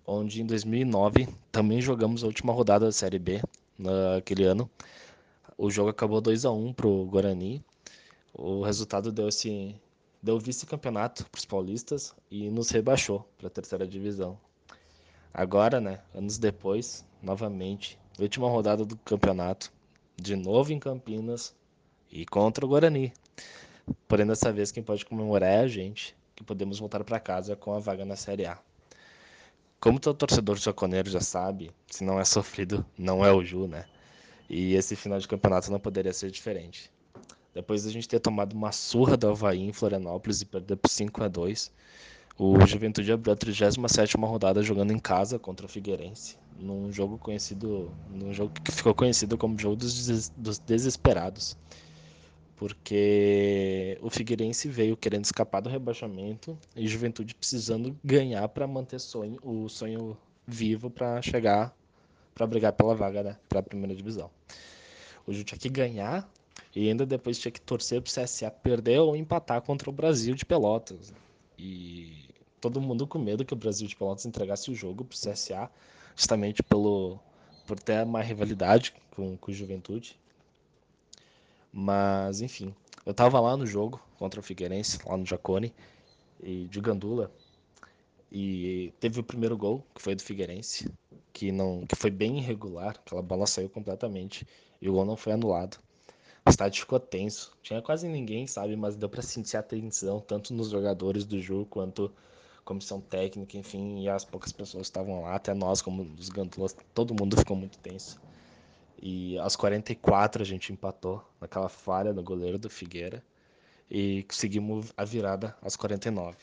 [0.07, 3.43] onde em 2009 também jogamos a última rodada da Série B
[3.79, 4.71] naquele ano.
[5.57, 7.65] O jogo acabou 2 a 1 para o Guarani.
[8.35, 9.75] O resultado deu esse
[10.23, 14.39] deu vice-campeonato para os paulistas e nos rebaixou para a terceira divisão.
[15.33, 19.73] Agora, né, anos depois, novamente, última rodada do campeonato,
[20.17, 21.55] de novo em Campinas
[22.11, 23.13] e contra o Guarani.
[24.09, 27.73] Porém, dessa vez, quem pode comemorar é a gente, que podemos voltar para casa com
[27.73, 28.59] a vaga na Série A.
[29.79, 33.85] Como todo torcedor jaconeiro já sabe, se não é sofrido, não é o Ju, né?
[34.49, 36.91] E esse final de campeonato não poderia ser diferente.
[37.55, 41.23] Depois da gente ter tomado uma surra do Havaí em Florianópolis e perder por 5
[41.23, 41.73] a 2
[42.39, 47.91] o Juventude abriu a 37 rodada jogando em casa contra o Figueirense, num jogo conhecido,
[48.11, 51.57] num jogo que ficou conhecido como jogo dos, dos desesperados
[52.57, 59.39] porque o Figueirense veio querendo escapar do rebaixamento e Juventude precisando ganhar para manter sonho,
[59.43, 60.17] o sonho
[60.47, 61.75] vivo para chegar
[62.37, 64.31] para brigar pela vaga né, para a primeira divisão.
[65.27, 66.29] O Ju tinha que ganhar
[66.75, 70.35] e ainda depois tinha que torcer para o CSA perder ou empatar contra o Brasil
[70.35, 71.15] de Pelotas.
[71.59, 72.29] E
[72.61, 75.71] todo mundo com medo que o Brasil de Pelotas entregasse o jogo para o CSA,
[76.15, 77.19] justamente pelo,
[77.67, 80.19] por ter uma rivalidade com, com Juventude.
[81.73, 82.75] Mas, enfim,
[83.05, 85.73] eu tava lá no jogo contra o Figueirense, lá no Jacone,
[86.43, 87.31] e de Gandula.
[88.31, 90.91] E teve o primeiro gol, que foi do Figueirense,
[91.33, 94.47] que não que foi bem irregular, aquela bola saiu completamente
[94.81, 95.79] e o gol não foi anulado.
[96.45, 100.55] O estádio ficou tenso, tinha quase ninguém, sabe, mas deu para sentir a tensão tanto
[100.55, 102.13] nos jogadores do jogo quanto
[102.65, 106.77] comissão técnica, enfim, e as poucas pessoas que estavam lá, até nós como os gandulas,
[106.93, 108.21] todo mundo ficou muito tenso.
[109.01, 113.23] E aos 44 a gente empatou naquela falha no goleiro do Figueira
[113.91, 116.37] e conseguimos a virada aos 49.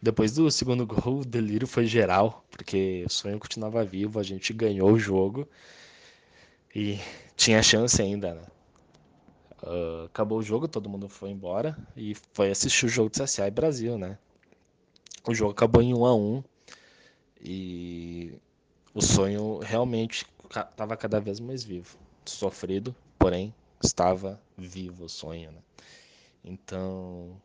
[0.00, 4.52] Depois do segundo gol, o delírio foi geral, porque o sonho continuava vivo, a gente
[4.52, 5.48] ganhou o jogo
[6.74, 6.98] e
[7.36, 8.42] tinha chance ainda, né?
[9.62, 13.46] Uh, acabou o jogo, todo mundo foi embora e foi assistir o jogo de CSA
[13.46, 14.18] e Brasil, né?
[15.24, 16.44] O jogo acabou em 1 a 1
[17.40, 18.34] e
[18.92, 20.26] o sonho realmente
[20.60, 21.96] estava cada vez mais vivo.
[22.24, 25.60] Sofrido, porém, estava vivo o sonho, né?
[26.44, 27.40] Então,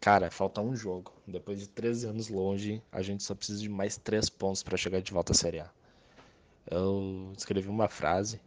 [0.00, 1.12] cara, falta um jogo.
[1.26, 5.00] Depois de 13 anos longe, a gente só precisa de mais três pontos para chegar
[5.00, 5.70] de volta à Série A.
[6.70, 8.40] Eu escrevi uma frase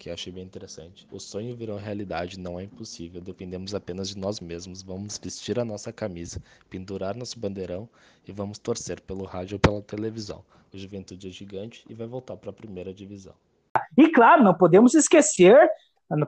[0.00, 1.06] que achei bem interessante.
[1.12, 4.80] O sonho virou realidade, não é impossível, dependemos apenas de nós mesmos.
[4.80, 7.86] Vamos vestir a nossa camisa, pendurar nosso bandeirão
[8.26, 10.42] e vamos torcer pelo rádio ou pela televisão.
[10.72, 13.34] O Juventude é gigante e vai voltar para a primeira divisão.
[13.96, 15.68] E claro, não podemos esquecer,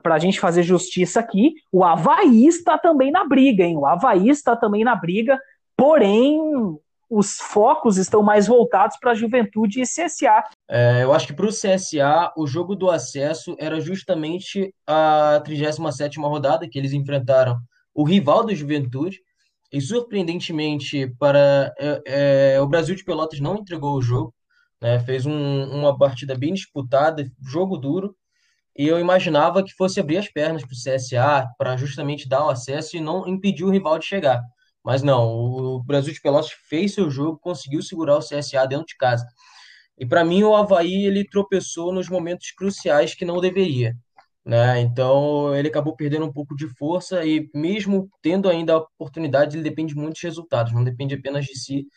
[0.03, 3.75] para a gente fazer justiça aqui, o Havaí está também na briga, hein?
[3.75, 5.39] O Havaí está também na briga,
[5.75, 6.39] porém
[7.09, 10.43] os focos estão mais voltados para a Juventude e CSA.
[10.69, 16.21] É, eu acho que para o CSA, o jogo do acesso era justamente a 37ª
[16.27, 17.57] rodada que eles enfrentaram
[17.93, 19.19] o rival da Juventude,
[19.73, 22.01] e surpreendentemente para é,
[22.55, 24.31] é, o Brasil de Pelotas não entregou o jogo,
[24.79, 24.99] né?
[24.99, 28.15] Fez um, uma partida bem disputada, jogo duro,
[28.77, 32.49] e eu imaginava que fosse abrir as pernas para o CSA para justamente dar o
[32.49, 34.41] acesso e não impedir o rival de chegar.
[34.83, 38.97] Mas não, o Brasil de Pelotas fez seu jogo, conseguiu segurar o CSA dentro de
[38.97, 39.25] casa.
[39.97, 43.95] E para mim o Havaí ele tropeçou nos momentos cruciais que não deveria.
[44.45, 44.81] né?
[44.81, 49.63] Então ele acabou perdendo um pouco de força e mesmo tendo ainda a oportunidade, ele
[49.63, 51.87] depende muito dos resultados, não depende apenas de si.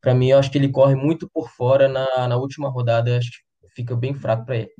[0.00, 3.30] Para mim, eu acho que ele corre muito por fora na, na última rodada, acho
[3.30, 4.70] que fica bem fraco para ele.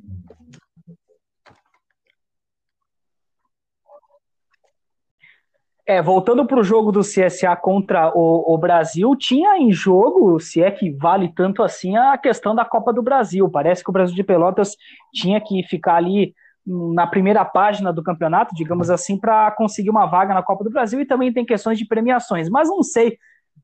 [5.85, 10.63] É, voltando para o jogo do CSA contra o, o, Brasil, tinha em jogo, se
[10.63, 13.49] é que vale tanto assim, a questão da Copa do Brasil.
[13.49, 14.77] Parece que o Brasil de Pelotas
[15.13, 16.33] tinha que ficar ali
[16.65, 21.01] na primeira página do campeonato, digamos assim, para conseguir uma vaga na Copa do Brasil
[21.01, 22.49] e também tem questões de premiações.
[22.49, 23.17] Mas não sei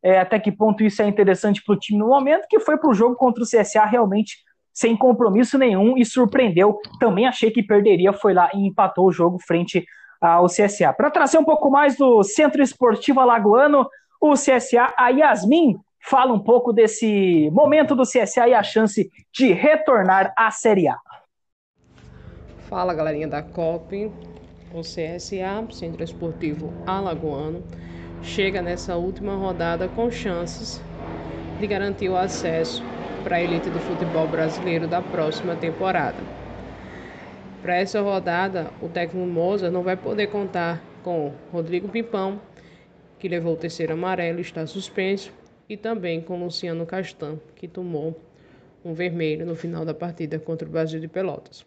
[0.04, 2.90] é, até que ponto isso é interessante para o time no momento, que foi para
[2.90, 4.38] o jogo contra o CSA realmente
[4.74, 6.80] sem compromisso nenhum e surpreendeu.
[7.00, 9.86] Também achei que perderia, foi lá e empatou o jogo frente
[10.20, 10.94] ao CSA.
[10.94, 13.88] Para trazer um pouco mais do Centro Esportivo Alagoano,
[14.22, 19.54] o CSA, a Yasmin fala um pouco desse momento do CSA e a chance de
[19.54, 20.98] retornar à Série A.
[22.70, 24.12] Fala galerinha da COP,
[24.74, 27.64] o CSA, Centro Esportivo Alagoano,
[28.22, 30.82] chega nessa última rodada com chances
[31.60, 32.84] de garantir o acesso
[33.24, 36.39] para a elite do futebol brasileiro da próxima temporada.
[37.62, 42.42] Para essa rodada, o técnico Moza não vai poder contar com Rodrigo Pimpão,
[43.20, 45.34] que levou o terceiro amarelo e está suspenso,
[45.68, 48.18] e também com Luciano Castan, que tomou
[48.84, 51.66] um vermelho no final da partida contra o Brasil de Pelotas.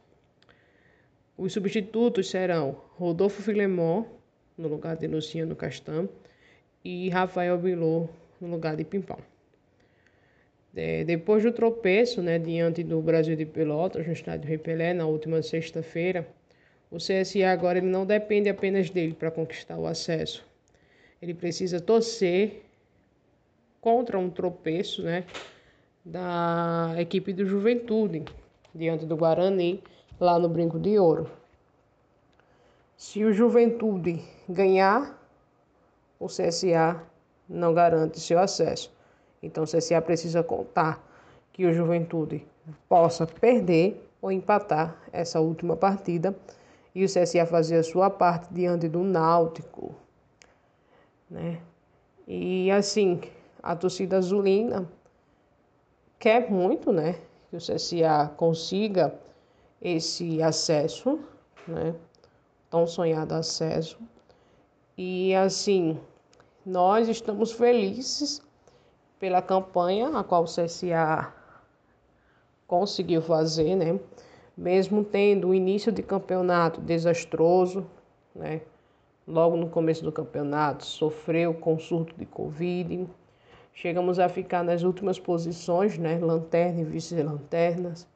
[1.36, 4.04] Os substitutos serão Rodolfo Filemon,
[4.56, 6.08] no lugar de Luciano Castan,
[6.82, 8.08] e Rafael Bilô,
[8.40, 9.18] no lugar de Pimpão.
[10.74, 15.06] É, depois do tropeço né, diante do Brasil de Pelotas, no estádio Rei Pelé, na
[15.06, 16.26] última sexta-feira,
[16.90, 20.44] o CSA agora ele não depende apenas dele para conquistar o acesso.
[21.20, 22.62] Ele precisa torcer
[23.80, 25.24] contra um tropeço né,
[26.04, 28.24] da equipe do Juventude,
[28.74, 29.82] diante do Guarani,
[30.18, 31.30] lá no Brinco de Ouro.
[32.96, 35.20] Se o Juventude ganhar,
[36.18, 37.02] o CSA
[37.48, 38.92] não garante seu acesso.
[39.42, 41.04] Então, o CSA precisa contar
[41.52, 42.46] que o Juventude
[42.88, 46.34] possa perder ou empatar essa última partida
[46.94, 49.94] e o CSA fazer a sua parte diante do Náutico,
[51.28, 51.60] né?
[52.26, 53.20] E assim,
[53.62, 54.88] a torcida azulina
[56.18, 57.18] quer muito, né,
[57.50, 59.12] que o CSA consiga
[59.80, 61.18] esse acesso,
[61.66, 61.94] né?
[62.70, 63.98] Tão sonhado acesso.
[64.96, 65.98] E assim,
[66.64, 68.40] nós estamos felizes
[69.22, 71.32] pela campanha a qual o CSA
[72.66, 74.00] conseguiu fazer, né?
[74.56, 77.86] Mesmo tendo o início de campeonato desastroso,
[78.34, 78.62] né?
[79.24, 83.06] Logo no começo do campeonato, sofreu com surto de Covid.
[83.72, 86.18] Chegamos a ficar nas últimas posições, né?
[86.18, 88.08] Lanterna e vice-lanternas.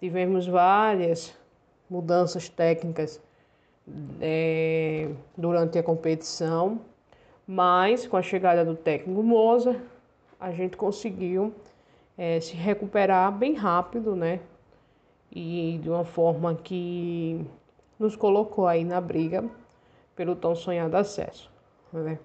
[0.00, 1.36] Tivemos várias
[1.90, 3.20] mudanças técnicas
[4.22, 6.80] é, durante a competição,
[7.46, 9.78] mas com a chegada do técnico Moza,
[10.38, 11.54] a gente conseguiu
[12.16, 14.40] é, se recuperar bem rápido, né?
[15.30, 17.44] E de uma forma que
[17.98, 19.44] nos colocou aí na briga
[20.14, 21.50] pelo tão sonhado acesso,
[21.92, 22.18] né?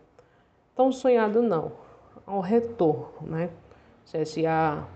[0.75, 1.73] Tão sonhado não,
[2.25, 3.49] ao retorno, né?
[4.05, 4.87] O CSA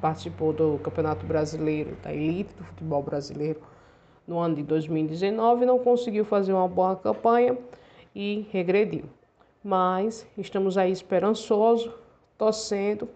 [0.00, 3.60] participou do Campeonato Brasileiro, da elite do futebol brasileiro
[4.26, 7.56] no ano de 2019, não conseguiu fazer uma boa campanha
[8.14, 9.04] e regrediu.
[9.62, 12.01] Mas estamos aí esperançosos
[12.42, 13.08] torcendo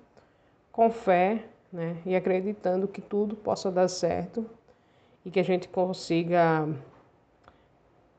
[0.70, 4.48] com fé né, e acreditando que tudo possa dar certo
[5.24, 6.68] e que a gente consiga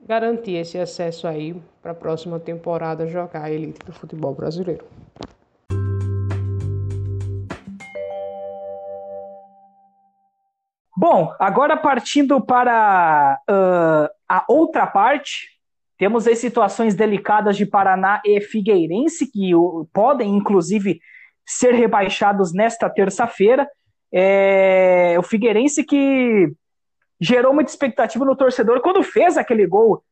[0.01, 4.86] garantir esse acesso aí para a próxima temporada jogar a elite do futebol brasileiro.
[10.97, 15.57] Bom, agora partindo para uh, a outra parte,
[15.98, 19.52] temos as situações delicadas de Paraná e Figueirense, que
[19.91, 21.00] podem, inclusive,
[21.45, 23.68] ser rebaixados nesta terça-feira.
[24.12, 26.52] É, o Figueirense que
[27.20, 30.04] gerou muita expectativa no torcedor quando fez aquele gol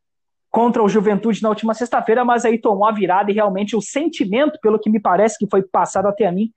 [0.49, 4.57] contra o Juventude na última sexta-feira, mas aí tomou a virada e realmente o sentimento,
[4.61, 6.49] pelo que me parece que foi passado até a mim,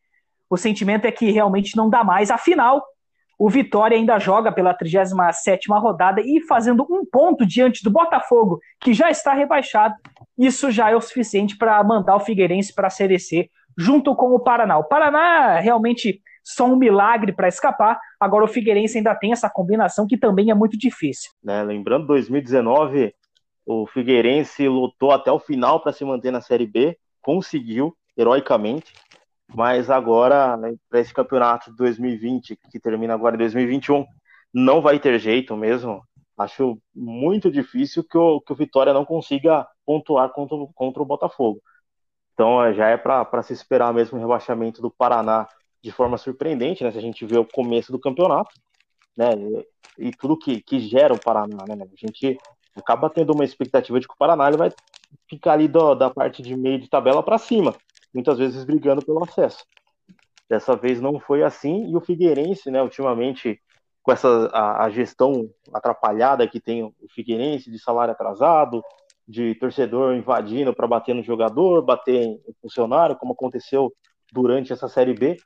[0.49, 2.31] o sentimento é que realmente não dá mais.
[2.31, 2.83] Afinal,
[3.39, 8.93] o Vitória ainda joga pela 37 rodada e fazendo um ponto diante do Botafogo, que
[8.93, 9.95] já está rebaixado.
[10.37, 14.35] Isso já é o suficiente para mandar o Figueirense para a Série C, junto com
[14.35, 14.79] o Paraná.
[14.79, 18.01] O Paraná realmente só um milagre para escapar.
[18.19, 21.31] Agora o Figueirense ainda tem essa combinação que também é muito difícil.
[21.43, 23.15] Né, lembrando, 2019,
[23.65, 28.93] o Figueirense lutou até o final para se manter na Série B, conseguiu heroicamente
[29.55, 34.05] mas agora, né, para esse campeonato de 2020, que termina agora em 2021,
[34.53, 36.03] não vai ter jeito mesmo.
[36.37, 41.61] Acho muito difícil que o, que o Vitória não consiga pontuar contra, contra o Botafogo.
[42.35, 45.49] Então já é para se esperar mesmo o rebaixamento do Paraná
[45.83, 46.93] de forma surpreendente, né?
[46.93, 48.51] Se a gente vê o começo do campeonato,
[49.17, 49.31] né?
[49.99, 51.75] E, e tudo que, que gera o Paraná, né?
[51.83, 52.39] A gente
[52.77, 54.71] acaba tendo uma expectativa de que o Paraná ele vai
[55.29, 57.75] ficar ali do, da parte de meio de tabela para cima,
[58.13, 59.65] muitas vezes brigando pelo acesso.
[60.49, 62.83] Dessa vez não foi assim e o Figueirense, né?
[62.83, 63.61] Ultimamente
[64.03, 68.83] com essa a, a, gestão atrapalhada que tem o Figueirense de salário atrasado,
[69.27, 73.93] de torcedor invadindo para bater no jogador, bater em funcionário, como aconteceu
[74.33, 75.37] durante essa Série B.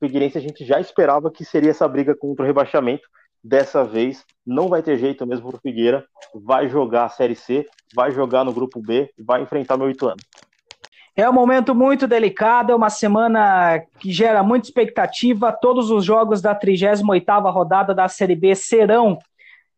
[0.00, 3.08] O Figueirense a gente já esperava que seria essa briga contra o rebaixamento.
[3.42, 8.12] Dessa vez não vai ter jeito mesmo o Figueira, vai jogar a Série C, vai
[8.12, 10.20] jogar no Grupo B, vai enfrentar o Ituano.
[11.14, 15.52] É um momento muito delicado, é uma semana que gera muita expectativa.
[15.52, 19.18] Todos os jogos da 38ª rodada da Série B serão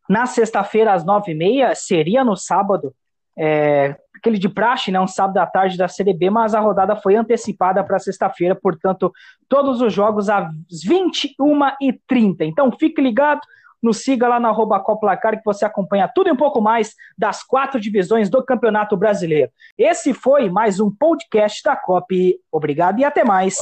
[0.09, 2.95] na sexta-feira às 9h30, seria no sábado,
[3.37, 6.95] é, aquele de praxe, né, um sábado à tarde da Série B, mas a rodada
[6.95, 9.13] foi antecipada para sexta-feira, portanto,
[9.49, 10.47] todos os jogos às
[10.87, 12.43] 21h30.
[12.43, 13.41] Então, fique ligado,
[13.85, 17.43] nos siga lá no arroba Coplacar que você acompanha tudo e um pouco mais das
[17.43, 19.51] quatro divisões do Campeonato Brasileiro.
[19.79, 22.39] Esse foi mais um podcast da COP.
[22.51, 23.59] Obrigado e até mais.